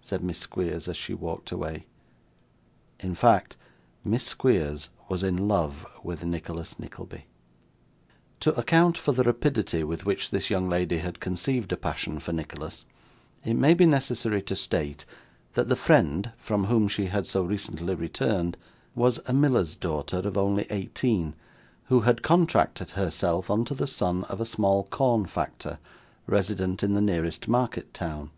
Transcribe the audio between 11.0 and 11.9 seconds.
had conceived a